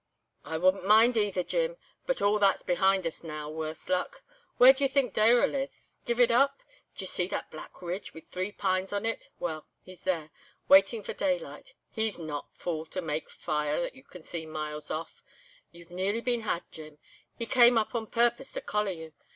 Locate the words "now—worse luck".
3.23-4.23